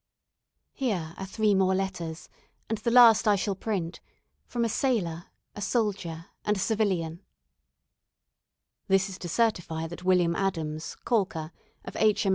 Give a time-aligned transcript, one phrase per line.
[0.73, 2.27] Here are three more letters
[2.67, 3.99] and the last I shall print
[4.47, 7.21] from a sailor, a soldier, and a civilian:
[8.87, 10.35] "This is to certify that Wm.
[10.35, 11.51] Adams, caulker,
[11.85, 12.25] of H.